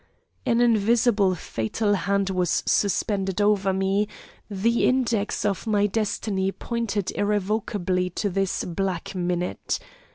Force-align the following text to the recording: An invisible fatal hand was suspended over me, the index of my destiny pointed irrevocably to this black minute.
An 0.47 0.61
invisible 0.61 1.35
fatal 1.35 1.93
hand 1.93 2.31
was 2.31 2.63
suspended 2.65 3.39
over 3.39 3.71
me, 3.71 4.07
the 4.49 4.85
index 4.87 5.45
of 5.45 5.67
my 5.67 5.85
destiny 5.85 6.51
pointed 6.51 7.11
irrevocably 7.11 8.09
to 8.09 8.31
this 8.31 8.63
black 8.63 9.13
minute. 9.13 9.77